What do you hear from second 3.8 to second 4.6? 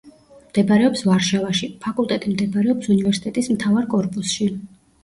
კორპუსში.